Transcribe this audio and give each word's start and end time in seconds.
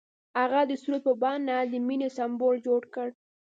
هغه 0.39 0.59
د 0.69 0.71
سرود 0.81 1.01
په 1.07 1.13
بڼه 1.21 1.55
د 1.71 1.73
مینې 1.87 2.09
سمبول 2.17 2.55
جوړ 2.65 2.81
کړ. 2.93 3.07